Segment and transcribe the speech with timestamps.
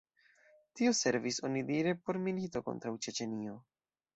[0.79, 3.61] Tio servis onidire por milito kontraŭ Ĉeĉenio.